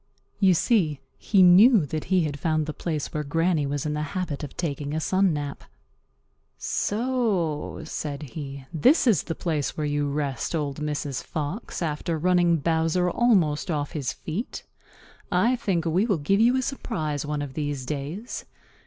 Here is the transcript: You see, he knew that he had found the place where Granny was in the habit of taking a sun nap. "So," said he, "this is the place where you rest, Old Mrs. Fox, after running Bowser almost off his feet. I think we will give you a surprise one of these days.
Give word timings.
You 0.39 0.55
see, 0.55 0.99
he 1.19 1.43
knew 1.43 1.85
that 1.85 2.05
he 2.05 2.23
had 2.23 2.39
found 2.39 2.65
the 2.65 2.73
place 2.73 3.13
where 3.13 3.23
Granny 3.23 3.67
was 3.67 3.85
in 3.85 3.93
the 3.93 4.01
habit 4.17 4.43
of 4.43 4.57
taking 4.57 4.95
a 4.95 4.99
sun 4.99 5.31
nap. 5.31 5.63
"So," 6.57 7.81
said 7.85 8.23
he, 8.23 8.65
"this 8.73 9.05
is 9.05 9.21
the 9.21 9.35
place 9.35 9.77
where 9.77 9.85
you 9.85 10.09
rest, 10.09 10.55
Old 10.55 10.79
Mrs. 10.79 11.23
Fox, 11.23 11.83
after 11.83 12.17
running 12.17 12.57
Bowser 12.57 13.11
almost 13.11 13.69
off 13.69 13.91
his 13.91 14.11
feet. 14.11 14.63
I 15.31 15.55
think 15.55 15.85
we 15.85 16.07
will 16.07 16.17
give 16.17 16.39
you 16.39 16.57
a 16.57 16.63
surprise 16.63 17.23
one 17.23 17.43
of 17.43 17.53
these 17.53 17.85
days. 17.85 18.45